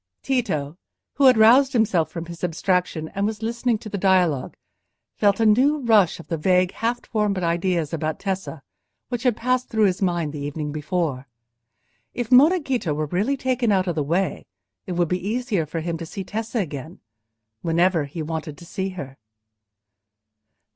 Tito, 0.23 0.79
who 1.13 1.25
had 1.25 1.37
roused 1.37 1.73
himself 1.73 2.09
from 2.09 2.25
his 2.25 2.43
abstraction, 2.43 3.09
and 3.09 3.27
was 3.27 3.43
listening 3.43 3.77
to 3.77 3.87
the 3.87 3.99
dialogue, 3.99 4.57
felt 5.15 5.39
a 5.39 5.45
new 5.45 5.77
rush 5.77 6.19
of 6.19 6.27
the 6.27 6.39
vague 6.39 6.71
half 6.71 7.05
formed 7.05 7.37
ideas 7.37 7.93
about 7.93 8.19
Tessa, 8.19 8.63
which 9.09 9.21
had 9.21 9.37
passed 9.37 9.69
through 9.69 9.83
his 9.85 10.01
mind 10.01 10.33
the 10.33 10.39
evening 10.39 10.71
before: 10.71 11.27
if 12.15 12.31
Monna 12.31 12.59
Ghita 12.59 12.95
were 12.95 13.05
really 13.05 13.37
taken 13.37 13.71
out 13.71 13.85
of 13.85 13.93
the 13.93 14.01
way, 14.01 14.47
it 14.87 14.93
would 14.93 15.07
be 15.07 15.23
easier 15.23 15.67
for 15.67 15.81
him 15.81 15.99
to 15.99 16.05
see 16.07 16.23
Tessa 16.23 16.57
again—whenever 16.57 18.05
he 18.05 18.23
wanted 18.23 18.57
to 18.57 18.65
see 18.65 18.89
her. 18.97 19.17